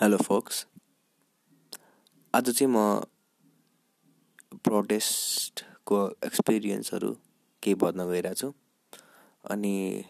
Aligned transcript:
Hello 0.00 0.16
focus 0.16 0.66
आज 2.34 2.50
चाहिँ 2.50 2.72
म 2.72 3.00
प्रोटेस्टको 4.64 5.98
एक्सपिरियन्सहरू 6.24 7.10
केही 7.62 7.74
भन्न 7.74 8.06
गइरहेको 8.10 8.34
छु। 8.34 8.52
अनि 9.50 10.04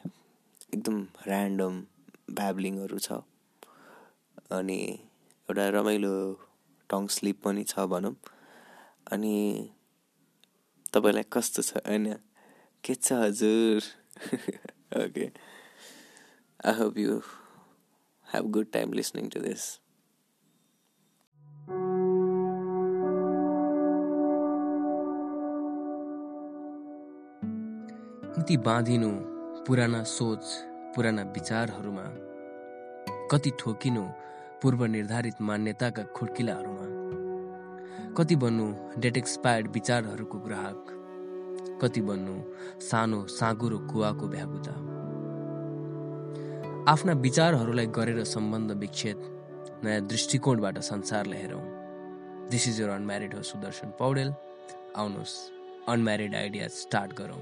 एकदम 0.75 0.97
ऱ्यान्डम 1.29 1.85
ब्याब्लिङहरू 2.31 2.99
छ। 2.99 3.13
अनि 4.51 4.79
एउटा 5.51 5.69
रमाइलो 5.69 6.15
टङ 6.91 7.07
स्लिप 7.07 7.43
पनि 7.45 7.65
छ 7.65 7.79
भनौँ। 7.79 8.17
अनि 9.13 9.37
तपाईँलाई 10.95 11.23
कस्तो 11.33 11.63
छ? 11.63 11.77
होइन? 11.77 12.13
के 12.85 12.95
छ 12.95 13.13
हजुर? 13.13 13.83
Okay 14.97 15.33
I 16.65 16.73
hope 16.73 16.99
you 16.99 17.21
have 18.35 18.47
a 18.47 18.49
good 18.49 18.73
time 18.73 18.91
listening 18.91 19.31
to 19.31 19.39
this. 19.41 19.81
कति 28.37 28.57
बाँधिनु 28.67 29.11
पुराना 29.67 30.03
सोच 30.05 30.45
पुराना 30.95 31.23
विचारहरूमा 31.35 32.03
कति 33.31 33.51
ठोकिनु 33.61 34.03
पूर्व 34.63 34.85
निर्धारित 34.87 35.41
मान्यताका 35.49 36.03
खुड्किलाहरूमा 36.17 36.87
कति 38.19 38.37
बन्नु 38.45 38.67
डेट 39.01 39.17
एक्सपायर्ड 39.17 39.71
विचारहरूको 39.75 40.39
ग्राहक 40.49 41.79
कति 41.83 42.01
बन्नु 42.11 42.35
सानो 42.91 43.27
साँगुरो 43.39 43.79
कुवाको 43.93 44.29
भ्यागुता 44.35 44.94
आफ्ना 46.89 47.13
विचारहरूलाई 47.25 47.87
गरेर 47.97 48.23
सम्बन्ध 48.25 48.71
विच्छेद 48.81 49.21
नयाँ 49.85 50.01
दृष्टिकोणबाट 50.07 50.79
संसारलाई 50.85 51.39
हेरौँ 51.41 52.49
दिस 52.51 52.67
इज 52.69 52.81
यर 52.81 52.91
अनम्यारिड 52.91 53.35
हो 53.35 53.43
सुदर्शन 53.43 53.91
पौडेल 53.99 54.33
आउनुहोस् 54.97 55.37
अनम्यारिड 55.89 56.35
आइडिया 56.35 56.69
स्टार्ट 56.81 57.13
गरौँ। 57.21 57.41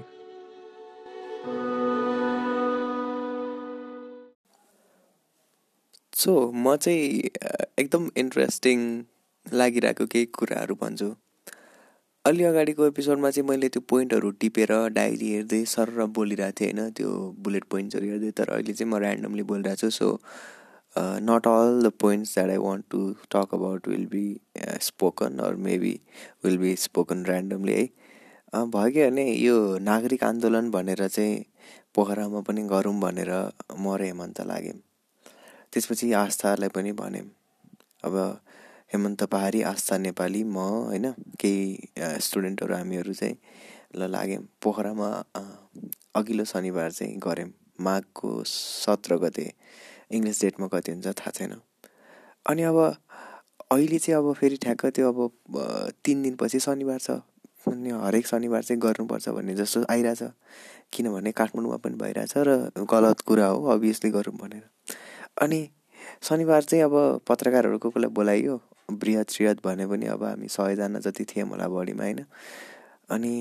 सो 6.13 6.51
म 6.55 6.75
चाहिँ 6.75 7.29
एकदम 7.79 8.09
इन्ट्रेस्टिङ 8.17 8.79
लागिरहेको 9.45 10.05
केही 10.05 10.25
कुराहरू 10.39 10.75
भन्छु। 10.81 11.09
अलि 12.25 12.43
अगाडिको 12.43 12.85
एपिसोडमा 12.87 13.29
चाहिँ 13.29 13.47
मैले 13.47 13.67
त्यो 13.69 13.81
पोइन्टहरू 13.89 14.29
टिपेर 14.41 14.71
डायरी 14.97 15.31
हेर्दै 15.31 15.57
सर 15.71 15.89
बोलिरहेको 16.17 16.55
थिएँ 16.59 16.71
होइन 16.73 16.91
त्यो 16.97 17.09
बुलेट 17.47 17.63
पोइन्ट्सहरू 17.71 18.07
हेर्दै 18.11 18.29
तर 18.37 18.49
अहिले 18.49 18.73
चाहिँ 18.73 18.89
म 18.91 18.99
ऱ्यान्डमली 18.99 19.43
बोलिरहेको 19.49 19.79
छु 19.81 19.89
so 19.95 20.07
not 21.29 21.47
all 21.47 21.81
the 21.83 21.91
points 22.03 22.33
that 22.35 22.49
I 22.49 22.61
want 22.67 22.85
to 22.91 23.01
talk 23.35 23.55
about 23.59 23.87
will 23.87 24.05
be 24.13 24.23
spoken 24.87 25.37
or 25.47 25.55
maybe 25.67 25.93
will 26.45 26.57
be 26.63 26.75
spoken 26.85 27.25
randomly 27.25 27.73
है। 27.73 27.85
भयो 28.53 28.91
कि 28.93 29.03
भने 29.09 29.27
यो 29.31 29.57
नागरिक 29.89 30.23
आन्दोलन 30.23 30.71
भनेर 30.77 31.07
चाहिँ 31.07 31.43
पोखरामा 31.95 32.41
पनि 32.47 32.63
गरौँ 32.71 32.95
भनेर 33.03 33.33
म 33.79 33.97
र 33.99 34.11
हेमन्त 34.11 34.41
लाग्यौँ। 34.53 34.79
त्यसपछि 35.73 36.13
आस्थालाई 36.23 36.69
पनि 36.79 36.91
भन्यौँ 37.03 37.27
अब 38.07 38.15
हेमन्त 38.93 39.23
पहाडी 39.25 39.61
आस्था 39.65 39.97
नेपाली 39.97 40.41
म 40.45 40.57
होइन 40.85 41.05
केही 41.41 42.17
स्टुडेन्टहरू 42.21 42.73
हामीहरू 42.73 43.13
चाहिँ 43.13 43.35
ल 43.97 44.05
लाग्यौँ। 44.05 44.43
पोखरामा 44.61 45.07
अघिल्लो 46.15 46.43
शनिबार 46.45 46.91
चाहिँ 46.91 47.17
गऱ्यौँ। 47.17 47.49
माघको 47.81 48.29
सत्र 48.45 49.17
गते। 49.17 49.45
इङ्ग्लिस 50.13 50.41
डेटमा 50.41 50.67
कति 50.69 50.91
हुन्छ 50.91 51.07
थाहा 51.09 51.31
छैन। 51.33 51.53
अनि 52.45 52.63
अब 52.69 52.77
अहिले 53.73 53.97
चाहिँ 53.97 54.17
अब 54.17 54.33
फेरि 54.37 54.57
ठ्याक्क 54.61 54.85
त्यो 54.93 55.09
अब 55.09 55.17
तिन 56.05 56.21
दिनपछि 56.23 56.59
शनिबार 56.61 56.99
छ। 57.01 57.17
अनि 57.65 57.89
हरेक 57.89 58.27
शनिबार 58.27 58.61
चाहिँ 58.61 58.79
गर्नुपर्छ 58.79 59.29
भन्ने 59.33 59.55
जस्तो 59.57 59.83
आइरहेछ। 59.89 60.21
किनभने 60.93 61.31
काठमाडौँमा 61.33 61.77
पनि 61.81 61.97
भइरहेछ 61.97 62.33
र 62.37 62.85
गलत 62.93 63.21
कुरा 63.25 63.47
हो 63.47 63.65
अभियसली 63.73 64.11
गरौँ 64.13 64.35
भनेर। 64.37 64.69
अनि 65.41 65.59
शनिबार 66.29 66.61
चाहिँ 66.69 66.83
अब 66.83 66.93
पत्रकारहरू 67.27 67.77
को 67.81 67.89
कोलाई 67.89 68.13
बोलाइयो 68.13 68.61
बृहत 68.91 69.29
श्रीहत 69.31 69.63
भने 69.65 69.85
पनि 69.87 70.05
अब 70.05 70.23
हामी 70.23 70.47
सयजना 70.47 70.99
जति 70.99 71.25
थियौँ 71.25 71.49
होला 71.49 71.67
बढीमा 71.67 72.03
होइन? 72.03 72.25
अनि 73.11 73.33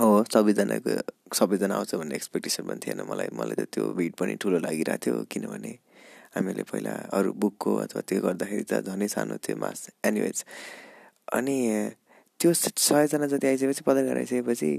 हो 0.00 0.24
सबैजनाको 0.32 0.90
सबैजना 1.34 1.74
आउँछ 1.74 1.94
भन्ने 1.94 2.14
एक्सपेक्टेसन 2.14 2.62
पनि 2.68 2.80
थिएन 2.86 3.00
मलाई। 3.10 3.28
मलाई 3.34 3.56
त 3.64 3.68
त्यो 3.72 3.92
भिड 3.94 4.14
पनि 4.20 4.34
ठुलो 4.42 4.58
लागिरहेको 4.58 5.04
थियो 5.06 5.24
किनभने 5.30 5.72
हामीले 6.36 6.62
पहिला 6.72 6.92
अरू 7.14 7.32
बुकको 7.32 7.74
अथवा 7.84 8.00
त्यो 8.08 8.20
गर्दाखेरि 8.26 8.64
त 8.70 8.80
झनै 8.82 9.08
सानो 9.08 9.36
थियो 9.44 9.56
मास। 9.56 9.90
एनिवेज 10.04 10.44
अनि 11.32 11.56
त्यो 12.40 12.52
सयजना 12.54 13.26
जति 13.32 13.46
आइसकेपछि 13.46 13.82
पत्रकार 13.86 14.16
आइसकेपछि 14.18 14.70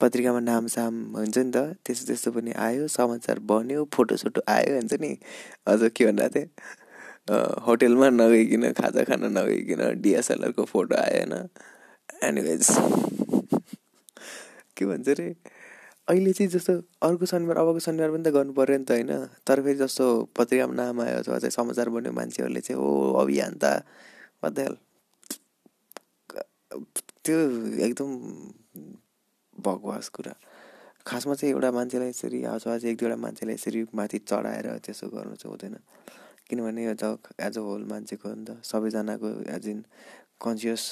पत्रिकामा 0.00 0.40
नाम 0.40 0.66
साम 0.72 0.94
हुन्छ 1.16 1.38
नि 1.38 1.50
त 1.54 1.58
त्यस्तो 1.86 2.06
त्यस्तो 2.06 2.30
पनि 2.32 2.52
आयो 2.66 2.86
समाचार 2.88 3.38
बन्यो 3.50 3.84
फोटोसोटो 3.94 4.40
आयो 4.48 4.74
हुन्छ 4.74 4.94
नि? 5.02 5.12
अझ 5.66 5.80
के 5.96 6.06
भन्दा 6.06 6.28
थिएँ? 6.34 6.48
होटेलमा 7.66 8.08
नगइकन 8.10 8.72
खाजा 8.72 9.02
खान 9.04 9.24
नगइकन 9.36 10.00
डिएसएलआरको 10.02 10.64
फोटो 10.64 10.96
आएन। 10.96 11.32
एनिवेज 12.24 12.66
के 14.76 14.84
भन्छ 14.86 15.08
अरे 15.08 15.34
अहिले 16.08 16.32
चाहिँ 16.32 16.50
जस्तो 16.50 16.72
अर्को 17.04 17.26
शनिबार 17.26 17.56
अबको 17.60 17.80
शनिबार 17.84 18.10
पनि 18.10 18.22
त 18.24 18.32
गर्नु 18.32 18.52
पऱ्यो 18.56 18.78
नि 18.78 18.84
त 18.88 18.90
होइन? 18.96 19.12
तर 19.44 19.60
फेरि 19.60 19.78
जस्तो 19.84 20.04
पत्रिकामा 20.36 20.74
नाम 20.74 21.00
आयो 21.04 21.18
अथवा 21.20 21.38
चाहिँ 21.38 21.52
समाचार 21.52 21.88
बन्यो 21.92 22.12
मान्छेहरूले 22.16 22.60
चाहिँ 22.64 22.80
ओ 22.80 23.12
अभियान्ता 23.20 23.72
बदेल 24.44 24.72
त्यो 27.24 27.38
एकदम 27.86 28.10
बकवास 29.56 30.08
कुरा। 30.16 30.32
खासमा 31.04 31.34
चाहिँ 31.34 31.52
एउटा 31.52 31.70
मान्छेलाई 31.76 32.08
यसरी 32.08 32.42
अथवा 32.44 32.78
चाहिँ 32.78 32.92
एक 32.92 32.98
दुईवटा 32.98 33.16
मान्छेलाई 33.20 33.54
यसरी 33.54 33.84
माथि 33.92 34.18
चढाएर 34.24 34.66
त्यसो 34.84 35.06
गर्नु 35.12 35.36
चाहिँ 35.36 35.52
हुँदैन। 35.52 35.76
किनभने 36.50 36.84
यो 36.84 36.94
जग 37.02 37.28
एज 37.46 37.58
अ 37.58 37.62
होल 37.68 37.82
मान्छेको 37.90 38.28
त। 38.46 38.56
सबैजनाको 38.64 39.28
एज 39.56 39.68
इन 39.68 39.84
कन्सियस 40.40 40.82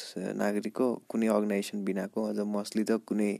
नागरिकको 0.42 0.86
कुनै 1.10 1.26
अर्गनाइजेसन 1.34 1.84
बिनाको 1.84 2.24
अझ 2.30 2.38
मोस्टली 2.54 2.84
त 2.84 3.00
कुनै 3.08 3.32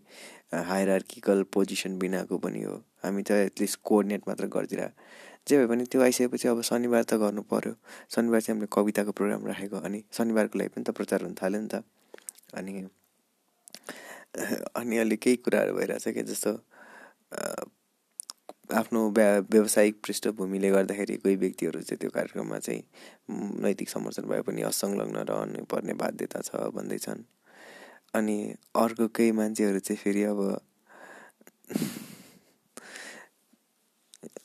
हायरार्किकल 0.71 1.43
पोजिसन 1.55 1.99
बिनाको 1.99 2.39
पनि 2.45 2.63
हो। 2.63 2.77
हामी 3.05 3.23
त 3.23 3.31
एटलिस्ट 3.47 3.81
कोअर्डिनेट 3.85 4.29
मात्र 4.29 4.47
गरिदिएर 4.55 4.91
जे 5.49 5.59
भए 5.59 5.67
पनि 5.71 5.85
त्यो 5.91 6.01
आइसकेपछि 6.03 6.49
अब 6.49 6.61
शनिबार 6.69 7.03
त 7.05 7.19
गर्नु 7.23 7.43
पऱ्यो 7.51 7.75
शनिबार 8.15 8.41
चाहिँ 8.41 8.55
हामीले 8.55 8.71
कविताको 8.77 9.13
प्रोग्राम 9.19 9.47
राखेको 9.47 9.77
अनि 9.87 10.03
शनिबारको 10.19 10.59
लागि 10.59 10.71
पनि 10.75 10.85
त 10.85 10.91
प्रचार 10.99 11.23
हुन 11.23 11.35
थाल्यो 11.43 11.61
नि 11.63 11.69
त। 11.75 11.85
अनि 12.59 12.73
अनि 14.77 14.97
अहिले 14.97 15.17
केही 15.17 15.37
कुराहरू 15.45 15.75
भइरहेछ 15.77 16.09
कि 16.17 16.23
जस्तो 16.31 16.53
आफ्नो 18.75 19.11
व्या 19.11 19.39
व्यावसायिक 19.39 19.95
पृष्ठभूमिले 20.05 20.71
गर्दाखेरि 20.71 21.17
कोही 21.17 21.37
व्यक्तिहरू 21.37 21.81
चाहिँ 21.81 21.99
त्यो 22.01 22.11
कार्यक्रममा 22.11 22.59
चाहिँ 22.59 22.83
नैतिक 23.63 23.89
समर्थन 23.89 24.27
भए 24.27 24.41
पनि 24.41 24.63
असंलग्न 24.63 25.17
रहनु 25.17 25.65
पर्ने 25.65 25.93
बाध्यता 25.93 26.41
छ 26.41 26.51
भन्दैछन्। 26.75 27.23
अनि 28.15 28.55
अर्को 28.75 29.07
केही 29.09 29.33
मान्छेहरू 29.33 29.79
चाहिँ 29.79 29.99
फेरि 29.99 30.23
अब 30.23 30.41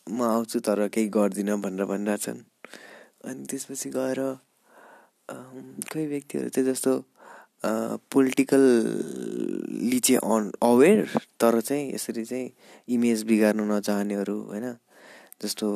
म 0.10 0.22
आउँछु 0.22 0.60
तर 0.60 0.88
केही 0.88 1.08
गर्दिनँ 1.08 1.58
भनेर 1.62 1.86
भनिरहेछन् 1.86 2.40
अनि 3.26 3.46
त्यसपछि 3.50 3.90
गएर 3.90 4.20
कोही 5.32 6.06
व्यक्तिहरू 6.08 6.50
चाहिँ 6.50 6.70
जस्तो 6.70 6.94
पोलिटिकलली 8.12 10.00
चाहिँ 10.00 10.20
अन 10.36 10.52
अवेर 10.64 11.06
तर 11.42 11.60
चाहिँ 11.62 11.94
यसरी 11.94 12.24
चाहिँ 12.26 12.50
इमेज 12.96 13.24
बिगार्नु 13.30 13.64
नचाहनेहरू 13.66 14.38
होइन? 14.50 14.76
जस्तो 15.42 15.68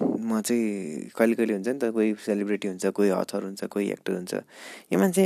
म 0.00 0.40
चाहिँ 0.42 1.10
कहिले 1.16 1.34
कहिले 1.34 1.54
हुन्छ 1.54 1.68
नि 1.68 1.78
त 1.78 1.90
कोही 1.94 2.14
सेलिब्रेटी 2.26 2.68
हुन्छ 2.68 2.86
कोही 2.94 3.10
अथर 3.10 3.42
हुन्छ 3.44 3.64
कोही 3.70 3.90
एक्टर 3.90 4.12
हुन्छ 4.12 4.34
यो 4.92 4.98
मान्छे 4.98 5.24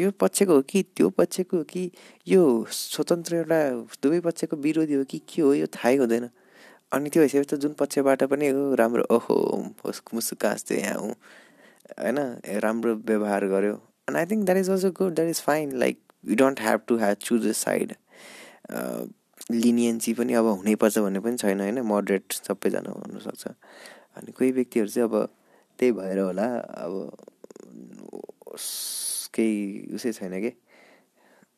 यो 0.00 0.10
पक्षको 0.20 0.54
हो 0.54 0.62
कि 0.68 0.82
त्यो 0.96 1.08
पक्षको 1.12 1.56
हो 1.56 1.64
कि 1.68 1.90
यो 2.28 2.42
स्वतन्त्र 2.68 3.36
एउटा 3.36 3.60
दुवै 4.02 4.20
पक्षको 4.28 4.56
विरोधी 4.56 4.94
हो 4.94 5.04
कि 5.04 5.18
के 5.28 5.42
हो 5.42 5.52
यो 5.54 5.66
थाहै 5.76 5.96
हुँदैन। 5.96 6.28
अनि 6.92 7.10
त्यो 7.10 7.22
भइसकेपछि 7.22 7.56
त 7.56 7.58
जुन 7.60 7.72
पक्षबाट 7.80 8.22
पनि 8.32 8.48
हो 8.48 8.74
राम्रो 8.80 9.04
ओहो 9.16 9.36
मुसुक 10.14 10.44
हाँस्दै 10.44 10.80
यहाँ 10.80 11.00
होइन? 11.00 12.18
राम्रो 12.64 12.92
व्यवहार 13.08 13.46
गर्यो। 13.52 13.76
And 14.08 14.16
i 14.16 14.24
think 14.24 14.46
that 14.46 14.56
is 14.56 14.68
also 14.68 14.90
good 14.90 15.16
that 15.16 15.26
is 15.26 15.40
fine. 15.40 15.70
Like 15.78 15.98
you 16.24 16.36
don't 16.36 16.58
have 16.58 16.86
to 16.86 16.96
have 16.98 17.18
choose 17.18 17.44
a 17.46 17.54
side. 17.54 17.96
लिनियन्सी 19.50 20.12
पनि 20.14 20.32
अब 20.38 20.46
हुनैपर्छ 20.46 20.98
भन्ने 20.98 21.20
पनि 21.20 21.36
छैन 21.36 21.60
होइन? 21.60 21.80
मोडरेट 21.92 22.32
सबैजना 22.32 22.90
हुनसक्छ। 22.90 23.46
अनि 24.16 24.32
कोही 24.32 24.50
व्यक्तिहरू 24.52 24.88
चाहिँ 24.88 25.08
अब 25.08 25.14
त्यही 25.78 25.92
भएर 25.92 26.18
होला 26.18 26.46
अब 26.82 26.92
केही 29.34 29.94
उसै 29.94 30.12
छैन 30.12 30.40
कि? 30.42 30.52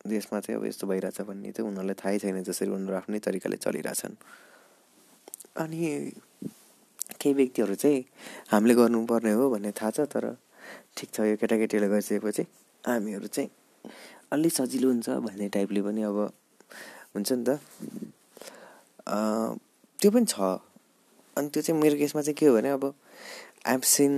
देशमा 0.06 0.40
चाहिँ 0.40 0.58
अब 0.60 0.66
यस्तो 0.66 0.86
भइरहेछ 0.86 1.20
भन्ने 1.28 1.52
चाहिँ 1.52 1.68
उनीहरूलाई 1.70 1.96
थाहै 2.04 2.18
छैन 2.24 2.42
जसरी 2.44 2.70
उनीहरू 2.70 2.96
आफ्नै 2.96 3.18
तरिकाले 3.26 3.56
चलिरहेछन्। 3.56 4.16
अनि 5.62 5.80
केही 7.20 7.34
व्यक्तिहरू 7.34 7.74
चाहिँ 7.74 8.04
हामीले 8.52 8.74
गर्नुपर्ने 8.74 9.32
हो 9.32 9.50
भन्ने 9.50 9.70
थाहा 9.80 9.90
छ 9.90 10.08
तर 10.12 10.24
ठिक 10.96 11.08
छ 11.14 11.20
यो 11.26 11.36
केटाकेटीले 11.40 11.88
गरिसकेपछि 11.88 12.42
हामीहरू 12.84 13.26
चाहिँ 13.26 13.50
अलि 14.32 14.50
सजिलो 14.50 14.88
हुन्छ 14.88 15.08
भन्ने 15.26 15.48
टाइपले 15.54 15.80
पनि 15.82 16.02
अब 16.10 16.18
हुन्छ 17.14 17.32
नि 17.32 17.44
त। 17.44 17.58
त्यो 19.98 20.10
पनि 20.10 20.26
छ। 20.26 20.34
अनि 21.36 21.48
त्यो 21.50 21.62
चाहिँ 21.62 21.80
मेरो 21.80 21.96
केसमा 21.98 22.22
चाहिँ 22.22 22.34
के 22.38 22.46
हो 22.46 22.54
भने 22.54 22.70
अब 22.78 22.84
आइएम 23.66 23.80
सिन 23.80 24.12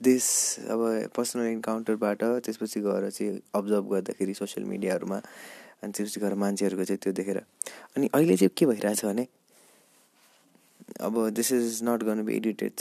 दिस 0.00 0.26
अब 0.68 0.80
पर्सनल 1.16 1.46
इन्काउन्टरबाट 1.46 2.22
त्यसपछि 2.44 2.80
गएर 2.80 3.10
चाहिँ 3.10 3.40
अब्जर्भ 3.54 3.84
गर्दाखेरि 3.92 4.34
सोसियल 4.34 4.66
मिडियाहरूमा 4.68 5.18
अनि 5.82 5.92
त्यसपछि 5.92 6.20
गएर 6.20 6.34
मान्छेहरूको 6.42 6.84
चाहिँ 6.84 7.00
त्यो 7.02 7.12
देखेर। 7.12 7.38
अनि 7.96 8.06
अहिले 8.14 8.36
चाहिँ 8.36 8.50
के 8.56 8.66
भइरहेछ 8.66 9.04
भने 9.04 9.26
अब 11.00 11.14
this 11.32 11.52
is 11.52 11.80
not 11.88 12.02
gonna 12.04 12.22
be 12.24 12.36
edited 12.36 12.72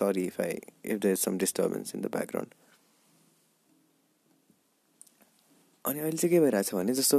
if 0.00 0.40
I 0.40 0.58
if 0.84 0.98
the 0.98 1.06
is 1.06 1.18
some 1.18 1.38
disturbance 1.38 1.94
in 1.94 2.00
the 2.02 2.10
background 2.12 2.54
अनि 5.84 6.00
अहिले 6.00 6.16
चाहिँ 6.16 6.30
के 6.30 6.40
भइरहेछ 6.40 6.74
भने 6.74 6.94
जस्तो 6.94 7.18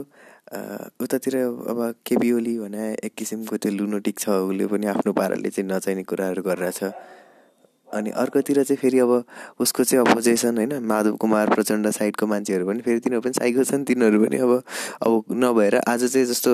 उतातिर 1.04 1.36
अब 1.38 1.80
केबी 2.06 2.32
ओली 2.32 2.58
भने 2.60 2.92
एक 3.04 3.14
किसिमको 3.18 3.58
त्यो 3.58 3.72
लुनोटिक 3.72 4.20
छ 4.20 4.30
उसले 4.46 4.68
पनि 4.68 4.88
आफ्नो 4.88 5.14
पाराले 5.14 5.50
चाहिँ 5.50 5.70
नचाहिने 5.70 6.04
कुराहरू 6.04 6.42
गरिरहेछ 6.44 6.84
अनि 7.88 8.10
अर्कोतिर 8.14 8.64
चाहिँ 8.64 8.78
फेरि 8.78 9.00
अब 9.00 9.12
उसको 9.60 9.84
चाहिँ 9.84 10.06
अपोजिसन 10.06 10.58
होइन 10.58 10.74
माधव 10.86 11.16
कुमार 11.18 11.50
प्रचण्ड 11.50 11.90
साइडको 11.92 12.28
मान्छेहरू 12.28 12.66
पनि 12.68 12.82
फेरि 12.82 13.00
तिनीहरू 13.00 13.22
पनि 13.22 13.34
साइको 13.34 13.64
छन् 13.64 13.86
तिनीहरू 13.86 14.26
पनि 14.26 14.38
अब 14.38 14.52
अब 15.02 15.34
नभएर 15.44 15.76
आज 15.88 16.06
चाहिँ 16.06 16.26
जस्तो 16.28 16.54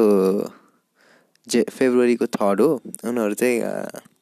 जे 1.48 1.64
फेब्रुअरीको 1.70 2.26
थर्ड 2.32 2.62
हो 2.62 2.70
उनीहरू 3.06 3.34
चाहिँ 3.34 4.15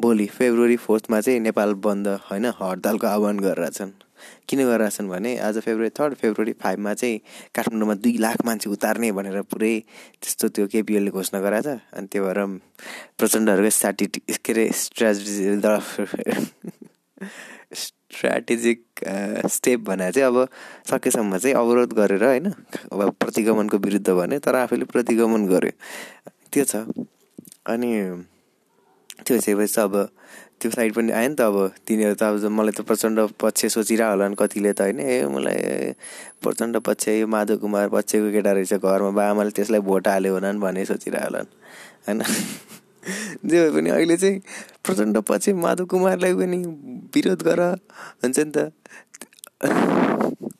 भोलि 0.00 0.26
फेब्रुअरी 0.26 0.76
फोर्थमा 0.76 1.20
चाहिँ 1.20 1.40
नेपाल 1.40 1.74
बन्द 1.74 2.08
होइन 2.30 2.44
हडतालको 2.60 3.06
आह्वान 3.06 3.38
गरिरहेछन् 3.40 3.92
किन 4.48 4.60
गरिरहेछन् 4.66 5.08
भने 5.08 5.36
आज 5.38 5.58
फेब्रुअरी 5.58 5.90
थर्ड 5.98 6.14
फेब्रुअरी 6.14 6.52
फाइभमा 6.52 6.94
चाहिँ 6.94 7.18
काठमाडौँमा 7.54 7.94
दुई 7.94 8.16
लाख 8.18 8.44
मान्छे 8.44 8.70
उतार्ने 8.70 9.12
भनेर 9.12 9.42
पुरै 9.42 9.74
त्यस्तो 10.22 10.48
त्यो 10.48 10.66
केपिएलले 10.66 11.10
घोषणा 11.10 11.40
गराएको 11.40 11.76
छ। 11.76 11.80
अनि 11.94 12.06
त्यो 12.06 12.24
भएर 12.24 12.40
प्रचण्डहरूको 13.18 13.70
स्ट्राटी 13.70 14.06
के 14.06 14.52
अरे 14.52 14.64
स्ट्राटेजी 14.74 15.60
स्ट्राटेजिक 17.74 18.80
स्टेप 19.50 19.80
भनेर 19.80 20.12
चाहिँ 20.12 20.26
अब 20.28 20.48
सकेसम्म 20.90 21.38
चाहिँ 21.38 21.54
अवरोध 21.56 21.92
गरेर 21.94 22.24
होइन 22.24 22.50
अब 22.92 23.10
प्रतिगमनको 23.20 23.78
विरुद्ध 23.78 24.10
भने 24.10 24.38
तर 24.38 24.54
आफैले 24.54 24.84
प्रतिगमन 24.84 25.46
गर्यो। 25.46 25.72
त्यो 26.52 26.64
छ। 26.64 26.76
अनि 27.66 27.90
त्यो 29.18 29.36
भइसकेपछि 29.36 29.80
अब 29.80 29.94
त्यो 30.60 30.70
साइड 30.70 30.94
पनि 30.94 31.12
आयो 31.12 31.28
नि 31.28 31.34
त 31.34 31.40
अब। 31.40 31.56
तिनीहरू 31.86 32.14
त 32.14 32.22
अब 32.22 32.44
मलाई 32.50 32.72
त 32.72 32.80
प्रचण्ड 32.88 33.18
पक्ष 33.40 33.66
सोचिरह 33.74 34.08
होला 34.10 34.28
नि 34.28 34.36
कतिले 34.38 34.72
त 34.72 34.80
होइन। 34.80 35.00
ए 35.00 35.26
मलाई 35.26 35.92
प्रचण्ड 36.42 36.76
पक्ष 36.86 37.08
यो 37.08 37.26
माधव 37.26 37.56
कुमार 37.62 37.88
पक्षको 37.88 38.30
केटा 38.32 38.52
रहेछ 38.52 38.74
घरमा। 38.74 39.10
बा 39.10 39.22
आमाले 39.30 39.50
त्यसलाई 39.50 39.80
भोट 39.80 40.08
हाल्यो 40.08 40.32
होला 40.34 40.52
नि 40.52 40.58
भन्ने 40.58 40.84
सोचिरह 40.84 41.24
होला 41.24 41.40
होइन? 42.06 42.22
जे 43.48 43.56
भए 43.60 43.70
पनि 43.76 43.90
अहिले 43.90 44.16
चाहिँ 44.16 44.40
प्रचण्ड 44.84 45.18
पछि 45.28 45.52
माधव 45.52 45.84
कुमारलाई 45.84 46.34
पनि 46.34 46.58
विरोध 47.14 47.42
गर 47.42 47.60
हुन्छ 48.22 48.38
नि 48.38 48.52
त। 48.56 48.58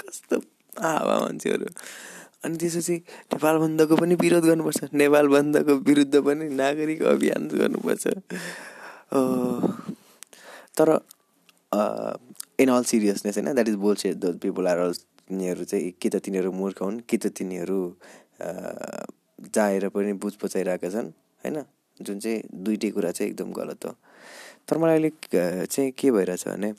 कस्तो 0.00 0.36
हावा 0.80 1.14
मान्छेहरू। 1.20 1.66
अनि 2.44 2.56
त्यसपछि 2.56 2.96
नेपाल 3.32 3.56
बन्दको 3.58 3.96
पनि 3.96 4.14
विरोध 4.22 4.44
गर्नुपर्छ। 4.44 4.80
नेपाल 4.94 5.26
बन्दको 5.28 5.74
विरुद्ध 5.88 6.14
पनि 6.26 6.48
नागरिक 6.54 7.02
अभियान 7.12 7.48
गर्नुपर्छ। 7.50 8.06
तर 10.78 10.88
इन 12.62 12.68
अल 12.70 12.84
सिरियसनेस 12.90 13.38
होइन 13.38 13.52
that 13.54 13.68
is 13.68 13.74
bullshit 13.86 14.16
the 14.16 14.38
people 14.42 14.66
are 14.68 14.78
तिनीहरू 14.92 15.64
चाहिँ 15.64 15.90
कि 16.00 16.08
त 16.08 16.16
तिनीहरू 16.24 16.52
मूर्ख 16.52 16.82
हुन् 16.82 17.00
कि 17.08 17.16
त 17.18 17.26
तिनीहरू 17.38 17.80
जाएर 19.54 19.88
पनि 19.94 20.12
बुझ 20.22 20.34
पचाइरहेका 20.42 20.88
छन् 20.90 21.10
होइन? 21.44 21.58
जुन 22.00 22.18
चाहिँ 22.18 22.42
दुइटै 22.54 22.90
कुरा 22.90 23.10
चाहिँ 23.10 23.30
एकदम 23.30 23.52
गलत 23.52 23.84
हो। 23.84 23.92
तर 24.68 24.78
मलाई 24.78 24.96
अलिक 24.96 25.14
चाहिँ 25.66 25.90
के 25.98 26.10
भइरहेछ 26.10 26.48
भने 26.48 26.72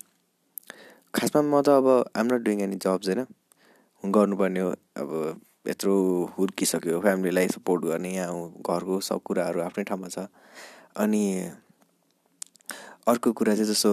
खासमा 1.14 1.42
म 1.44 1.62
त 1.62 1.70
अब 1.70 1.88
I'm 2.16 2.26
not 2.32 2.42
doing 2.48 2.62
any 2.64 2.78
jobs 2.80 3.08
होइन? 3.10 3.26
गर्नुपर्ने 4.04 4.60
हो 4.60 4.70
अब 4.96 5.10
यत्रो 5.68 5.96
हुर्किसक्यो 6.38 7.00
फ्यामिलीलाई 7.02 7.48
सपोर्ट 7.48 7.84
गर्ने 7.86 8.14
यहाँ 8.14 8.62
घरको 8.62 9.00
सब 9.00 9.22
कुराहरू 9.26 9.62
आफ्नै 9.62 9.84
ठाउँमा 9.84 10.08
छ। 10.08 10.28
अनि 10.98 11.24
अर्को 13.08 13.32
कुरा 13.34 13.56
चाहिँ 13.56 13.70
जस्तो 13.70 13.92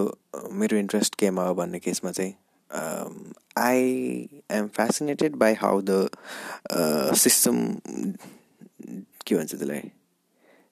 मेरो 0.51 0.77
इन्ट्रेस्ट 0.77 1.15
केमा 1.15 1.43
हो 1.43 1.53
भन्ने 1.55 1.79
केसमा 1.79 2.11
चाहिँ 2.11 2.33
I 3.57 4.41
am 4.51 4.67
fascinated 4.77 5.35
by 5.35 5.53
how 5.53 5.81
the 5.89 6.09
system 7.17 7.55
के 9.27 9.35
भन्छ 9.35 9.51
त्यसलाई? 9.51 9.91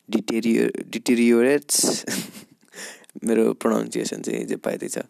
डिटेरियो 0.10 0.68
डिटेरियोरेट्स 0.90 2.06
मेरो 3.26 3.54
प्रोनाउन्सिएसन 3.54 4.22
चाहिँ 4.22 4.46
जे 4.46 4.56
पाइँदै 4.66 4.88
छ 4.88 5.04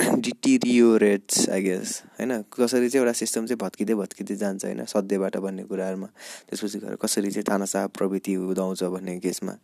डिटेरियोरेट्स 0.26 1.48
आई 1.48 1.62
गेस 1.62 2.02
होइन? 2.18 2.42
कसरी 2.42 2.88
चाहिँ 2.88 3.04
एउटा 3.04 3.12
सिस्टम 3.12 3.46
चाहिँ 3.46 3.58
भत्किँदै 3.58 3.94
भत्किँदै 3.94 4.34
जान्छ 4.36 4.64
होइन? 4.64 4.84
सध्यबाट 4.84 5.36
भन्ने 5.36 5.64
कुराहरूमा। 5.64 6.06
त्यसपछि 6.48 6.78
गएर 6.78 6.94
कसरी 6.96 7.30
चाहिँ 7.30 7.44
तानासा 7.44 7.86
प्रवृत्ति 7.86 8.36
उदाउँछ 8.36 8.82
भन्ने 8.84 9.18
केसमा। 9.20 9.54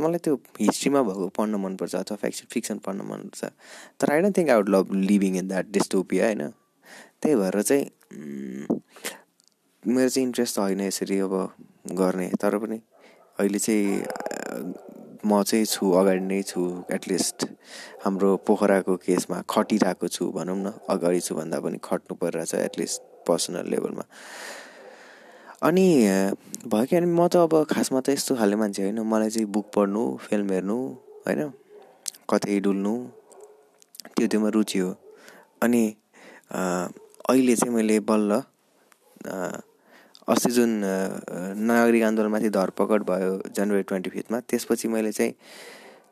मलाई 0.00 0.18
त्यो 0.18 0.34
हिस्ट्रीमा 0.60 1.02
भएको 1.02 1.28
पढ्न 1.28 1.54
मनपर्छ 1.54 1.94
अथवा 1.94 2.16
फ्याक्सन 2.16 2.46
फिक्सन 2.50 2.78
पढ्न 2.78 3.00
मनपर्छ। 3.00 3.44
तर 4.00 4.12
I 4.12 4.20
don't 4.20 4.36
think 4.36 4.50
I 4.50 4.56
would 4.56 4.68
love 4.68 4.92
living 4.92 5.36
in 5.36 5.48
that 5.48 5.66
dystopia 5.70 6.26
होइन? 6.26 6.48
त्यही 7.22 7.34
भएर 7.36 7.62
चाहिँ 7.62 7.84
मेरो 9.86 10.08
चाहिँ 10.08 10.26
इन्ट्रेस्ट 10.26 10.56
त 10.56 10.58
होइन 10.58 10.80
यसरी 10.80 11.18
अब 11.18 11.34
गर्ने। 11.92 12.28
तर 12.40 12.58
पनि 12.58 12.80
अहिले 13.38 13.58
चाहिँ 13.58 14.02
म 15.24 15.42
चाहिँ 15.42 15.64
छु 15.64 15.90
अगाडि 16.00 16.20
नै 16.20 16.42
छु 16.42 16.60
एटलिस्ट 16.92 17.44
हाम्रो 18.04 18.36
पोखराको 18.46 18.96
केसमा 18.96 19.42
खटिरहेको 19.50 20.08
छु 20.08 20.30
भनौँ 20.32 20.56
न 20.56 20.72
अगाडि 20.88 21.20
छु 21.20 21.34
भन्दा 21.34 21.60
पनि 21.60 21.78
खट्नु 21.84 22.14
परिरहेछ 22.16 22.54
एटलिस्ट 22.54 23.00
पर्सनल 23.28 23.68
लेभलमा 23.70 24.04
अनि 25.62 25.86
भयो 26.66 26.86
कि 26.88 27.00
म 27.00 27.28
त 27.28 27.36
अब 27.44 27.54
खासमा 27.68 28.00
त 28.00 28.16
यस्तो 28.16 28.36
खाले 28.40 28.56
मान्छे 28.56 28.82
होइन 28.82 29.00
मलाई 29.04 29.30
चाहिँ 29.30 29.48
बुक 29.52 29.66
पढ्नु 29.76 30.02
फिल्म 30.24 30.48
हेर्नु 30.52 30.78
होइन 31.26 31.40
कतै 32.30 32.60
डुल्नु 32.64 32.94
त्यो 34.16 34.26
त्योमा 34.30 34.48
रुचि 34.56 34.78
हो। 34.78 34.90
अनि 35.62 35.82
अहिले 36.52 37.54
चाहिँ 37.56 37.74
मैले 37.74 38.00
बल्ल 38.08 38.40
अस्ति 40.30 40.50
जुन 40.52 40.70
नागरिक 41.68 42.02
आन्दोलनमाथि 42.04 42.48
धरपकड 42.54 43.02
भयो 43.04 43.30
जनवरी 43.50 43.82
ट्वेन्टी 43.82 44.10
फिफ्थमा 44.10 44.38
त्यसपछि 44.50 44.88
मैले 44.88 45.12
चाहिँ 45.12 45.32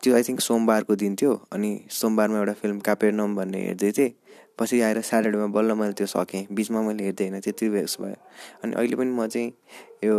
त्यो 0.03 0.15
आई 0.15 0.23
थिङ्क 0.23 0.41
सोमबारको 0.41 0.95
दिन 1.03 1.15
थियो 1.21 1.35
अनि 1.55 1.71
सोमबारमा 1.91 2.39
एउटा 2.39 2.53
फिल्म 2.63 2.79
कापेरनम 2.89 3.37
भन्ने 3.37 3.59
हेर्दै 3.67 3.91
थिएँ। 3.99 4.11
पछि 4.59 4.81
आएर 4.83 5.01
स्याटरडेमा 5.07 5.47
बल्ल 5.55 5.73
मैले 5.79 5.93
त्यो 5.95 6.07
सकेँ 6.07 6.47
बिचमा 6.51 6.83
मैले 6.83 7.05
हेर्दै 7.05 7.25
होइन 7.29 7.41
त्यति 7.47 7.69
बेस 7.71 7.97
भयो। 8.01 8.19
अनि 8.65 8.75
अहिले 8.75 8.97
पनि 8.99 9.11
म 9.15 9.27
चाहिँ 9.27 9.53
यो 10.05 10.17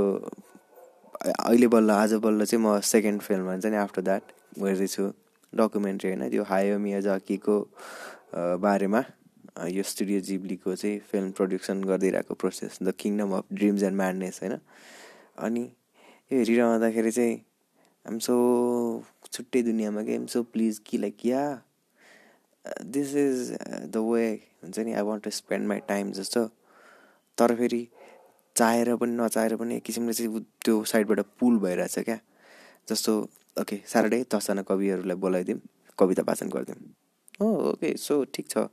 अहिले 1.44 1.68
बल्ल 1.68 1.92
आज 1.92 2.14
बल्ल 2.24 2.46
चाहिँ 2.46 2.64
म 2.66 2.80
सेकेन्ड 2.80 3.22
फिल्म 3.22 3.46
भन्छ 3.46 3.66
नि 3.66 3.78
आफ्टर 3.84 4.02
द्याट 4.02 4.24
हेर्दैछु। 4.64 5.12
डकुमेन्ट्री 5.54 6.10
होइन 6.10 6.30
त्यो 6.30 6.44
हायो 6.48 6.80
मियाजाकीको 6.80 7.56
बारेमा। 8.64 9.02
यो 9.68 9.84
स्टुडियो 9.84 10.20
जिब्लीको 10.22 10.76
चाहिँ 10.76 11.00
film 11.12 11.32
production 11.38 11.84
गरिदिइरहेको 11.84 12.34
process 12.42 12.78
the 12.84 12.94
Kingdom 13.00 13.32
of 13.38 13.46
Dreams 13.54 13.84
and 13.84 13.98
Madness 13.98 14.40
होइन? 14.44 14.58
अनि 15.38 15.62
यो 16.32 16.38
हेरिरहँदाखेरि 16.38 17.12
चाहिँ 17.12 17.40
आम 18.06 18.20
सो 18.20 18.36
छुट्टै 19.34 19.62
दुनियाँमा 19.64 20.04
के 20.04 20.14
एम 20.16 20.26
सो 20.26 20.44
प्लिज 20.54 20.80
कि 20.86 20.98
like 20.98 21.26
yeah 21.26 21.42
this 22.66 23.16
is 23.16 23.52
the 23.92 23.98
way 23.98 24.30
हुन्छ 24.64 24.80
नि? 24.80 24.94
I 24.94 25.02
want 25.02 25.24
to 25.24 25.30
spend 25.30 25.68
my 25.68 25.80
time 25.88 26.12
जस्तो। 26.12 26.46
तर 27.38 27.56
फेरि 27.56 27.88
चाहेर 28.56 28.96
पनि 28.96 29.16
नचाहेर 29.18 29.56
पनि 29.56 29.76
एक 29.76 29.84
किसिमले 29.84 30.14
चाहिँ 30.14 30.46
त्यो 30.66 30.84
साइडबाट 30.94 31.20
पुल 31.40 31.58
भइरहेछ 31.60 32.00
क्या। 32.00 32.20
जस्तो 32.90 33.14
ओके 33.62 33.82
स्याटरडे 33.88 34.24
दसजना 34.34 34.62
कविहरूलाई 34.68 35.16
बोलाइदिउँ 35.18 35.60
कविता 36.00 36.24
वाचन 36.28 36.50
गरिदिउँ 36.50 36.78
हो 37.42 37.48
ओके 37.72 37.96
सो 37.98 38.24
ठिक 38.34 38.50
छ। 38.50 38.68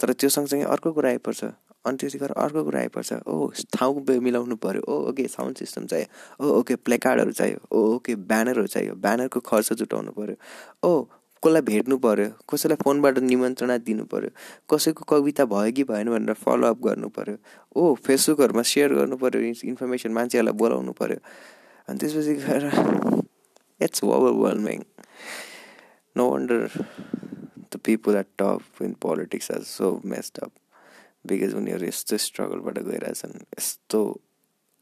तर 0.00 0.12
त्यो 0.12 0.28
सँगसँगै 0.36 0.64
अर्को 0.74 0.92
कुरा 0.92 1.08
आइपर्छ। 1.08 1.44
अनि 1.86 1.96
त्यसै 2.00 2.18
गरेर 2.18 2.34
अर्को 2.44 2.62
कुरा 2.64 2.78
आइपर्छ। 2.80 3.12
ओ 3.26 3.50
ठाउँ 3.74 4.20
मिलाउनु 4.26 4.56
पऱ्यो 4.64 4.82
ओ 4.88 4.94
ओके 5.10 5.28
साउन्ड 5.36 5.56
सिस्टम 5.62 5.86
चाहियो। 5.86 6.08
ओ 6.42 6.58
ओके 6.60 6.74
प्लेकार्डहरू 6.86 7.32
चाहियो। 7.32 7.58
ओ 7.72 7.78
ओके 7.94 8.14
ब्यानरहरू 8.30 8.66
चाहियो। 8.66 8.94
ब्यानरको 9.04 9.40
खर्च 9.50 9.72
जुटाउनु 9.80 10.12
पऱ्यो 10.18 10.36
ओ 10.82 11.06
कसलाई 11.42 11.62
भेट्नु 11.62 11.96
पऱ्यो 12.04 12.28
कसैलाई 12.50 12.78
फोनबाट 12.82 13.18
निमन्त्रणा 13.30 13.76
दिनु 13.86 14.04
पऱ्यो 14.12 14.30
कसैको 14.70 15.04
कविता 15.10 15.44
भयो 15.52 15.72
कि 15.76 15.84
भएन 15.90 16.08
भनेर 16.10 16.34
फलोअप 16.42 16.78
गर्नु 16.86 17.08
पऱ्यो 17.16 17.36
ओ 17.76 17.94
फेसबुकहरूमा 18.06 18.62
सेयर 18.72 18.94
गर्नु 18.98 19.16
पऱ्यो 19.22 19.40
इन्फर्मेसन 19.70 20.12
मान्छेहरूलाई 20.18 20.56
बोलाउनु 20.62 20.92
पऱ्यो 21.00 21.18
अनि 21.88 21.98
त्यसपछि 22.00 22.34
गएर 22.42 22.64
it's 23.80 24.04
overwhelming 24.04 24.80
no 26.16 26.24
wonder 26.30 26.60
people 27.86 28.16
at 28.16 28.28
top 28.38 28.82
in 28.82 28.92
politics 29.00 29.50
are 29.50 29.62
so 29.68 29.90
messed 30.06 30.38
up 30.40 30.52
because 31.24 31.54
उनीहरू 31.54 31.86
यस्तो 31.86 32.16
स्ट्रगलबाट 32.22 32.78
गइरहेछन् 32.84 33.38
यस्तो 33.52 34.02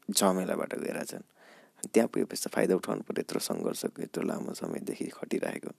झमेलाबाट 0.09 0.75
गइरहेछन् 0.75 1.23
त्यहाँ 1.85 2.07
पुगेपछि 2.09 2.43
त 2.43 2.51
फाइदा 2.51 2.75
उठाउनु 2.75 3.01
पऱ्यो 3.03 3.21
यत्रो 3.21 3.39
सङ्घर्षको 3.41 4.01
यत्रो 4.01 4.23
लामो 4.23 4.53
समयदेखि 4.55 5.07
खटिरहेको 5.13 5.71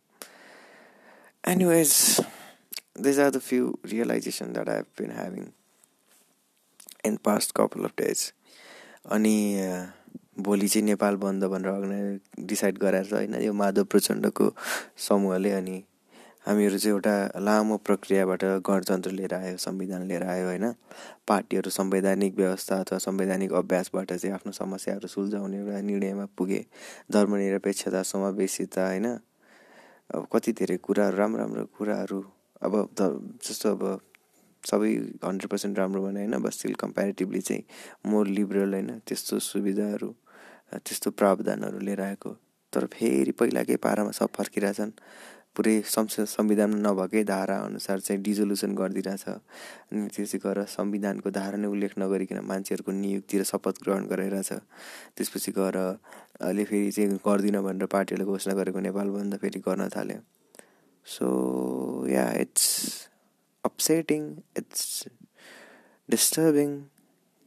anyways 1.44 1.92
these 3.00 3.20
are 3.20 3.30
the 3.30 3.38
few 3.40 3.72
realization 3.86 4.52
that 4.52 4.68
I 4.68 4.76
have 4.76 4.86
been 4.98 5.10
having 5.12 5.46
in 7.04 7.16
past 7.24 7.52
couple 7.56 7.84
of 7.84 7.92
days 7.98 8.32
अनि 9.10 9.36
भोलि 10.40 10.68
चाहिँ 10.68 10.84
नेपाल 10.84 11.16
बन्द 11.16 11.44
भनेर 11.46 11.70
अर्गनाइज 11.70 12.46
डिसाइड 12.46 12.78
गराएर 12.78 13.14
होइन 13.14 13.34
यो 13.42 13.52
माधव 13.54 13.84
प्रचण्डको 13.86 14.52
समूहले 15.00 15.52
अनि 15.52 15.82
हामीहरू 16.46 16.78
चाहिँ 16.78 16.94
एउटा 16.94 17.42
लामो 17.42 17.76
प्रक्रियाबाट 17.82 18.42
गणतन्त्र 18.62 19.10
लिएर 19.10 19.34
आयो 19.34 19.56
संविधान 19.58 20.02
लिएर 20.06 20.22
आयो 20.22 20.46
होइन। 20.46 20.66
पार्टीहरू 21.28 21.70
संवैधानिक 21.70 22.36
व्यवस्था 22.36 22.78
अथवा 22.80 22.98
संवैधानिक 23.02 23.52
अभ्यासबाट 23.52 24.12
चाहिँ 24.12 24.34
आफ्नो 24.34 24.52
समस्याहरू 24.52 25.08
सुल्झाउने 25.08 25.58
एउटा 25.58 25.80
निर्णयमा 25.82 26.26
पुगे। 26.38 26.64
धर्मनिरपेक्षता 27.12 28.02
समावेशिता 28.02 28.86
होइन। 28.86 29.06
अब 30.14 30.26
कति 30.32 30.52
धेरै 30.54 30.76
कुराहरू 30.78 31.16
राम्रो 31.16 31.40
राम्रो 31.40 31.64
कुराहरू 31.78 32.22
अब 32.62 32.72
जस्तो 33.42 33.70
अब 33.70 33.82
सबै 34.62 34.90
हन्ड्रेड 35.26 35.50
पर्सेन्ट 35.50 35.78
राम्रो 35.78 36.02
भने 36.02 36.20
होइन 36.20 36.38
बस 36.42 36.54
स्टिल 36.54 36.74
कम्पेरिटिभली 36.78 37.40
चाहिँ 37.40 37.62
मोर 38.06 38.26
लिबरल 38.28 38.72
होइन 38.74 38.98
त्यस्तो 39.02 39.38
सुविधाहरू 39.42 40.14
त्यस्तो 40.74 41.10
प्रावधानहरू 41.10 41.78
लिएर 41.78 42.00
आएको। 42.00 42.30
तर 42.72 42.86
फेरि 42.86 43.32
पहिलाकै 43.32 43.76
पारामा 43.82 44.10
सब 44.10 44.28
फर्किरहेछन्। 44.36 44.90
पुरै 45.56 45.82
संविधानमा 45.88 46.78
नभएकै 46.84 47.22
धारा 47.24 47.56
अनुसार 47.68 48.00
चाहिँ 48.00 48.22
डिजोल्युसन 48.22 48.74
गरिदिरहेछ 48.74 49.24
अनि 49.28 50.06
त्यो 50.14 50.24
चाहिँ 50.26 50.40
गएर 50.44 50.64
संविधानको 50.68 51.30
धारा 51.30 51.56
नै 51.56 51.68
उल्लेख 51.68 51.98
नगरिकन 51.98 52.40
मान्छेहरूको 52.44 52.92
नियुक्ति 52.92 53.38
र 53.38 53.44
शपथ 53.44 53.82
ग्रहण 53.82 54.06
गराइरहेछ। 54.12 54.52
त्यसपछि 55.16 55.52
गएर 55.58 55.76
अहिले 55.76 56.64
फेरि 56.64 56.90
चाहिँ 56.92 57.18
गर्दिनँ 57.26 57.62
भनेर 57.64 57.86
पार्टीहरूले 57.96 58.30
घोषणा 58.32 58.54
गरेको 58.54 58.80
नेपाल 58.80 59.08
बन्द 59.16 59.36
फेरि 59.40 59.60
गर्न 59.66 59.88
थाल्यो। 59.96 60.20
So 61.06 61.26
yeah 62.08 62.30
it's 62.44 62.64
upsetting, 63.66 64.44
it's 64.54 65.08
disturbing, 66.08 66.88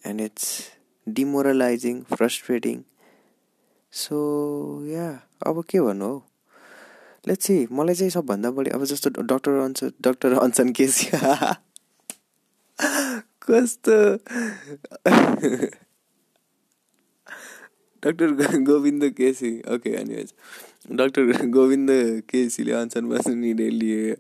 and 0.04 0.20
it's 0.20 0.72
demoralizing, 1.08 2.04
frustrating. 2.04 2.84
So 3.92 4.18
yeah 4.86 5.08
अब 5.48 5.64
के 5.70 5.80
भन्नु 5.82 6.06
हौ? 6.06 6.29
लेट्स 7.28 7.46
सी 7.46 7.68
मलाई 7.72 7.96
चाहिँ 7.96 8.10
सबभन्दा 8.10 8.52
बढी 8.52 8.70
अब 8.70 8.84
जस्तो 8.84 9.10
डक्टर 9.22 9.52
अन्स 9.52 9.84
डक्टर 10.02 10.34
अनसन 10.40 10.72
केसी 10.72 11.10
कस्तो? 13.44 13.96
Doctor 18.04 18.58
Govinda 18.64 19.04
KC 19.12 19.52
okay 19.74 19.90
anyways 19.90 20.34
doctor 20.92 21.46
Govinda 21.48 21.90
केसीले 22.30 22.72
अनसन 22.72 23.10
बस्नु 23.10 23.54
लिए 23.70 24.16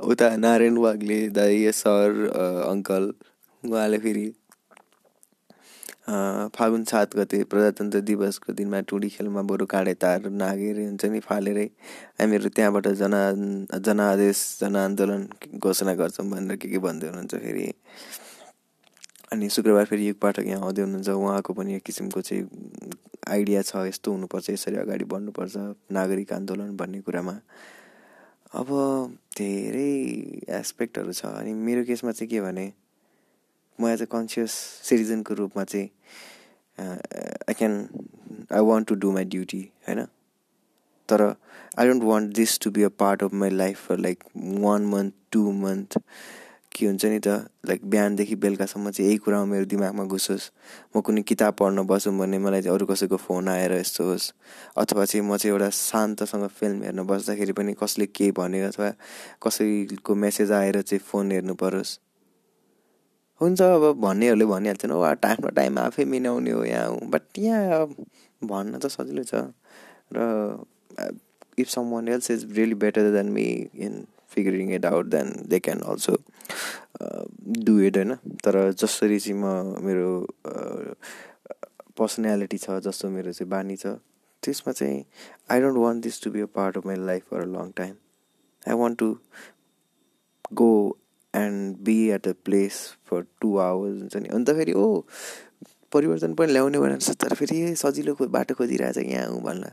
उता 0.00 0.36
नारायण 0.36 0.76
वागले 0.76 1.28
दाइ 1.30 1.72
सर 1.72 2.26
अङ्कल 2.68 3.12
उहाँले 3.62 3.98
फेरि 3.98 4.32
फागुन 6.08 6.84
सात 6.88 7.16
गते 7.16 7.42
प्रजातन्त्र 7.52 8.00
दिवसको 8.00 8.52
दिनमा 8.56 8.80
टुडी 8.88 9.08
खेलमा 9.12 9.42
बरु 9.44 9.66
काँडे 9.68 9.94
तार 10.00 10.28
नागेर 10.32 10.78
हुन्छ 10.80 11.04
नि 11.04 11.20
फालेरै 11.20 11.66
हामीहरू 12.20 12.48
त्यहाँबाट 12.56 12.88
जना 13.00 13.20
जनादेश 13.76 14.38
जनआन्दोलन 14.60 15.28
घोषणा 15.60 15.94
गर्छौँ 16.00 16.26
भनेर 16.30 16.56
के 16.56 16.68
के 16.68 16.78
भन्दै 16.80 17.06
हुनुहुन्छ 17.08 17.34
फेरि? 17.34 17.66
अनि 19.32 19.48
शुक्रबार 19.52 19.84
फेरि 19.84 20.08
युग 20.08 20.18
पाठक 20.24 20.46
यहाँ 20.48 20.64
आउँदै 20.64 20.82
हुनुहुन्छ। 20.82 21.08
उहाँको 21.08 21.52
पनि 21.52 21.74
एक 21.76 21.82
किसिमको 21.84 22.20
चाहिँ 22.24 22.44
आइडिया 23.28 23.62
छ 23.68 23.84
यस्तो 23.92 24.12
हुनुपर्छ 24.12 24.50
यसरी 24.50 24.76
अगाडि 24.88 25.04
बढ्नुपर्छ 25.04 25.56
नागरिक 25.92 26.32
आन्दोलन 26.32 26.76
भन्ने 26.76 27.00
कुरामा। 27.04 27.36
अब 28.56 28.68
धेरै 29.36 29.92
एस्पेक्टहरू 30.56 31.12
छ। 31.12 31.36
अनि 31.36 31.52
मेरो 31.52 31.84
केसमा 31.84 32.12
चाहिँ 32.16 32.30
के 32.32 32.40
भने 32.40 32.72
म 33.80 33.88
एज 33.88 34.02
अ 34.02 34.06
कन्सियस 34.12 34.50
सिटिजनको 34.88 35.34
रूपमा 35.34 35.64
चाहिँ 35.64 35.88
I 36.78 37.54
can 37.54 37.74
I 38.52 38.60
want 38.70 38.88
to 38.88 38.94
do 38.94 39.12
my 39.12 39.24
duty 39.36 39.60
होइन 39.88 40.04
तर 41.08 41.22
I 41.78 41.86
don't 41.88 42.02
want 42.02 42.34
this 42.36 42.58
to 42.60 42.70
be 42.70 42.82
a 42.82 42.88
part 42.98 43.22
of 43.22 43.34
my 43.34 43.50
life 43.50 43.90
like 43.92 44.24
one 44.36 44.86
month 44.86 45.12
to 45.32 45.50
month 45.52 45.98
के 46.72 46.86
हुन्छ 46.86 47.04
नि 47.04 47.18
त? 47.18 47.28
लाइक 47.66 47.84
बिहानदेखि 47.90 48.34
बेलुकासम्म 48.36 48.90
चाहिँ 48.90 49.08
यही 49.08 49.18
कुरामा 49.18 49.44
मेरो 49.52 49.64
दिमागमा 49.64 50.04
घुसोस्। 50.04 50.50
म 50.96 51.00
कुनै 51.00 51.22
किताब 51.22 51.54
पढ्न 51.58 51.82
बसौँ 51.86 52.12
भने 52.18 52.38
मलाई 52.38 52.62
चाहिँ 52.62 52.74
अरू 52.76 52.86
कसैको 52.86 53.16
फोन 53.16 53.48
आएर 53.48 53.72
यस्तो 53.72 54.04
होस्। 54.04 54.32
अथवा 54.76 55.04
चाहिँ 55.04 55.24
म 55.26 55.36
चाहिँ 55.36 55.52
एउटा 55.52 55.70
शान्तसँग 55.70 56.46
फिल्म 56.58 56.82
हेर्न 56.82 57.02
बस्दाखेरि 57.06 57.52
पनि 57.52 57.72
कसले 57.82 58.06
के 58.06 58.30
भन्यो 58.30 58.68
अथवा 58.68 58.90
कसैको 59.42 60.14
मेसेज 60.14 60.52
आएर 60.52 60.80
चाहिँ 60.82 61.02
फोन 61.02 61.32
हेर्नु 61.32 61.54
परोस्। 61.54 61.98
हुन्छ 63.40 63.60
अब 63.62 63.84
भन्नेहरूले 64.00 64.46
भनिहाल्छन् 64.46 64.92
हो 64.92 65.12
टाइम 65.22 65.48
टाइम 65.56 65.78
आफै 65.78 66.04
मिलाउने 66.14 66.50
हो 66.50 66.64
यहाँ 66.64 67.08
बट 67.10 67.38
यहाँ 67.38 67.86
भन्न 68.42 68.78
त 68.78 68.86
सजिलो 68.90 69.24
छ। 69.24 69.34
र 70.12 70.64
if 71.58 71.68
someone 71.92 72.08
else 72.08 72.30
is 72.30 72.44
really 72.56 72.74
better 72.84 73.10
than 73.12 73.30
me 73.32 73.46
in 73.86 74.04
figuring 74.34 74.72
it 74.74 74.84
out 74.86 75.06
then 75.14 75.32
they 75.48 75.58
can 75.58 75.80
also 75.92 76.16
do 77.64 77.78
it 77.80 77.96
होइन? 77.96 78.14
तर 78.44 78.70
जसरी 78.72 79.18
चाहिँ 79.18 79.40
म 79.40 79.84
मेरो 79.86 80.10
पर्सनालिटी 81.98 82.58
छ 82.58 82.78
जस्तो 82.84 83.08
मेरो 83.10 83.32
चाहिँ 83.32 83.50
बानी 83.50 83.76
छ 83.76 83.98
त्यसमा 84.42 84.72
चाहिँ 84.72 85.04
I 85.50 85.60
don't 85.60 85.78
want 85.78 86.02
this 86.02 86.22
to 86.22 86.30
be 86.30 86.40
a 86.40 86.46
part 86.54 86.76
of 86.76 86.86
my 86.86 86.96
life 87.06 87.22
for 87.30 87.40
a 87.40 87.46
long 87.54 87.70
time 87.76 87.94
I 88.68 88.74
want 88.78 88.98
to 88.98 89.08
go 90.60 90.70
and 91.38 91.76
be 91.84 91.98
at 92.10 92.28
a 92.28 92.32
place 92.44 92.80
for 93.10 93.26
two 93.40 93.56
hours 93.58 93.98
हुन्छ 94.00 94.16
नि 94.16 94.28
अन्त 94.38 94.50
फेरि 94.58 94.72
ओ 94.72 94.86
परिवर्तन 95.92 96.34
पनि 96.34 96.52
ल्याउने 96.52 96.78
भनेर 96.78 97.14
तर 97.20 97.34
फेरि 97.34 97.74
सजिलो 97.76 98.14
बाटो 98.28 98.54
खोजिरहेछ 98.54 98.98
यहाँ 98.98 99.26
हुँ 99.28 99.42
भन्ला। 99.42 99.70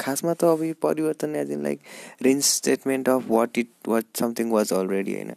खासमा 0.00 0.32
त 0.34 0.44
अब 0.44 0.62
यो 0.62 0.74
परिवर्तन 0.82 1.36
as 1.36 1.50
in 1.50 1.62
like 1.62 1.80
range 2.22 2.42
statement 2.44 3.08
of 3.08 3.28
what 3.28 3.58
it 3.58 3.70
what 3.88 4.04
something 4.18 4.50
was 4.50 4.72
already 4.72 5.14
होइन। 5.14 5.32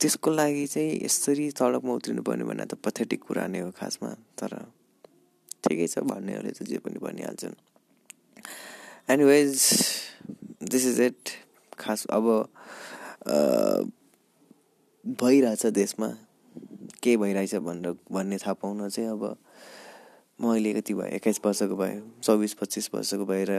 त्यसको 0.00 0.30
लागि 0.30 0.66
चाहिँ 0.66 0.98
यसरी 1.04 1.50
सडकमा 1.50 1.92
उत्रिनु 1.94 2.22
पर्ने 2.26 2.44
भने 2.44 2.64
त 2.66 2.74
पथेटिक 2.84 3.20
कुरा 3.22 3.46
नै 3.46 3.60
हो 3.60 3.70
खासमा। 3.70 4.10
तर 4.40 4.50
ठिकै 5.62 5.86
छ 5.86 5.98
भन्नेहरूले 6.10 6.52
त 6.58 6.66
जे 6.70 6.78
पनि 6.82 6.98
भनिहाल्छन्। 6.98 7.54
एनिवेज 9.14 9.50
दिस 10.72 10.84
इज 10.86 11.00
इट 11.00 11.22
खास 11.78 12.06
अब 12.10 12.24
भइरहेछ 15.04 15.66
देशमा। 15.66 16.06
के 17.02 17.16
भइरहेछ 17.16 17.54
भनेर 17.54 17.94
भन्ने 18.12 18.36
थाहा 18.38 18.52
पाउन 18.54 18.88
चाहिँ 18.88 19.10
अब 19.10 19.36
म 20.40 20.50
अहिले 20.52 20.72
कति 20.74 20.94
भयो 20.94 21.06
एक्काइस 21.18 21.40
वर्षको 21.44 21.76
भयो 21.76 22.22
चौबिस 22.22 22.54
पच्चिस 22.54 22.88
वर्षको 22.94 23.24
भएर 23.26 23.50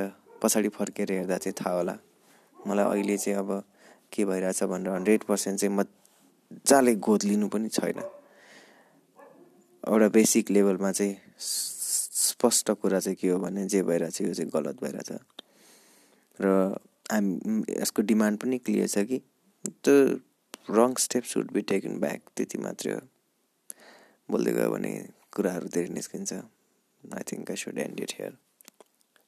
पछाडि 0.43 0.69
फर्केर 0.69 1.11
हेर्दा 1.11 1.37
चाहिँ 1.37 1.53
थाहा 1.59 1.75
होला। 1.75 1.97
मलाई 2.55 2.85
अहिले 2.85 3.17
चाहिँ 3.17 3.39
अब 3.39 3.63
के 4.13 4.25
भइरहेछ 4.25 4.63
भनेर 4.63 4.89
हन्ड्रेड 4.89 5.23
पर्सेन्ट 5.23 5.59
चाहिँ 5.59 5.75
मजाले 5.75 6.95
गोद 6.95 7.23
लिनु 7.23 7.47
पनि 7.47 7.69
छैन। 7.69 7.99
एउटा 9.83 10.07
बेसिक 10.09 10.51
लेभलमा 10.51 10.91
चाहिँ 10.91 11.15
स्पष्ट 11.39 12.71
कुरा 12.71 12.99
चाहिँ 12.99 13.15
के 13.19 13.27
हो 13.29 13.39
भने 13.39 13.65
जे 13.67 13.83
भइरहेछ 13.83 14.21
यो 14.21 14.33
चाहिँ 14.33 14.49
गलत 14.49 14.83
भइरहेछ। 14.83 15.11
र 16.39 16.47
हाम 17.11 17.63
यसको 17.69 18.01
डिमान्ड 18.01 18.39
पनि 18.39 18.57
क्लियर 18.57 18.87
छ 18.87 18.97
कि? 19.03 19.21
The 19.87 20.19
wrong 20.69 20.93
step 20.99 21.23
should 21.23 21.51
be 21.53 21.61
taken 21.71 21.99
back 21.99 22.21
त्यति 22.37 22.57
मात्रै 22.57 22.93
हो। 22.93 22.99
बोल्दै 24.29 24.51
गयो 24.53 24.69
भने 24.71 24.91
कुराहरू 25.35 25.67
धेरै 25.75 25.89
निस्किन्छ। 25.93 26.33
I 26.33 27.23
think 27.31 27.51
I 27.51 27.57
should 27.57 27.77
end 27.79 27.99
it 27.99 28.11
here 28.19 28.37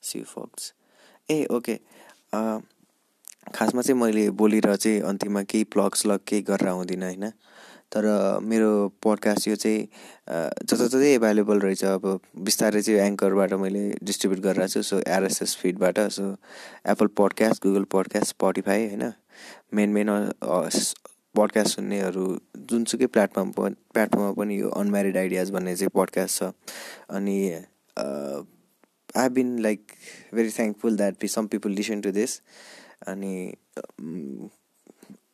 see 0.03 0.21
folks 0.23 0.73
ah 1.29 1.45
okay 1.51 1.75
खासमा 3.53 3.81
चाहिँ 3.81 3.99
मैले 4.01 4.29
बोलेर 4.41 4.75
चाहिँ 4.75 5.01
अन्तिममा 5.09 5.41
केही 5.51 5.63
प्लग 5.73 5.95
स्लग 5.95 6.19
केही 6.27 6.41
गरेर 6.41 6.69
आउँदिनँ 6.69 7.05
होइन? 7.05 7.29
तर 7.93 8.05
मेरो 8.41 8.69
पडकास्ट 9.03 9.47
यो 9.47 9.55
चाहिँ 9.55 9.87
जताततै 10.65 11.13
एभाइलेबल 11.13 11.59
रहेछ। 11.59 11.83
अब 11.85 12.19
बिस्तारै 12.47 12.81
चाहिँ 12.81 12.99
एङ्करबाट 13.01 13.53
मैले 13.61 13.83
डिस्ट्रिब्युट 14.03 14.41
गरिरहेको 14.43 14.73
छु। 14.73 14.81
So 14.81 15.01
RSS 15.17 15.55
फिडबाट 15.61 15.99
so 16.17 16.25
Apple 16.93 17.07
podcast 17.19 17.63
Google 17.63 17.83
podcast 17.93 18.27
Spotify 18.35 18.87
होइन? 18.87 19.11
मेन 19.73 19.89
मेन 19.93 20.09
पडकास्ट 21.37 21.75
सुन्नेहरू 21.75 22.25
जुनसुकै 22.71 23.07
प्लेटफर्म 23.15 23.51
प्लेटफर्ममा 23.57 24.31
पनि 24.31 24.59
यो 24.59 24.69
अनम्यारिड 24.81 25.17
आइडियाज 25.17 25.51
भन्ने 25.51 25.75
चाहिँ 25.75 25.89
पडकास्ट 25.95 26.39
छ। 26.39 26.51
अनि 27.09 27.37
I 29.15 29.29
been 29.29 29.57
like 29.59 29.91
very 30.33 30.49
thankful 30.49 30.97
that 30.97 31.25
some 31.35 31.47
people 31.47 31.71
listen 31.71 32.01
to 32.01 32.11
this 32.11 32.39
अनि 33.07 33.33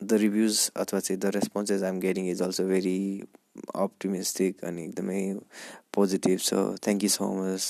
द 0.04 0.14
रिभ्युज 0.22 0.60
अथवा 0.76 1.00
चाहिँ 1.00 1.20
the 1.20 1.32
responses 1.36 1.84
I'm 1.84 2.00
getting 2.00 2.30
is 2.32 2.42
also 2.42 2.64
very 2.68 2.98
optimistic 3.76 4.64
अनि 4.66 4.84
एकदमै 4.84 5.22
positive 5.94 6.40
so 6.50 6.64
thank 6.84 7.04
you 7.04 7.10
so 7.10 7.32
much 7.34 7.64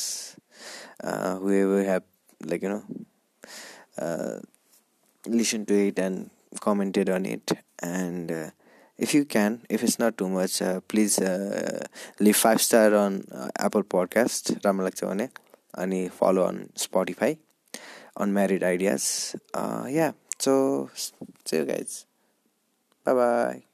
who 1.43 1.49
have 1.89 2.01
like 2.41 2.63
you 2.63 2.69
know 2.69 2.79
listen 5.23 5.65
to 5.65 5.75
it 5.87 5.99
and 5.99 6.29
commented 6.59 7.09
on 7.09 7.25
it. 7.25 7.51
And 7.81 8.31
uh, 8.31 8.49
if 8.97 9.13
you 9.15 9.25
can 9.25 9.61
if 9.69 9.83
it's 9.83 9.97
not 9.97 10.17
too 10.17 10.29
much 10.29 10.61
uh, 10.61 10.79
please 10.81 11.19
uh, 11.19 11.83
leave 12.19 12.37
five 12.37 12.61
star 12.61 12.93
on 12.95 13.25
uh, 13.33 13.49
apple 13.57 13.83
podcast 13.83 14.53
ramalakcha 14.61 15.29
and 15.77 16.13
follow 16.13 16.43
on 16.45 16.69
spotify 16.75 17.37
on 18.15 18.31
married 18.33 18.63
ideas. 18.63 19.35
Uh, 19.53 19.85
yeah. 19.89 20.11
So 20.37 20.89
see 21.45 21.57
you 21.57 21.65
guys. 21.65 22.05
Bye 23.03 23.13
bye 23.13 23.70